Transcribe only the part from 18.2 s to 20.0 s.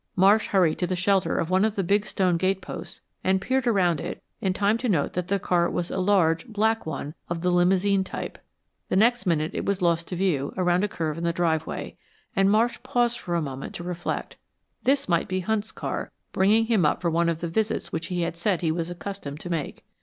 had said he was accustomed to make.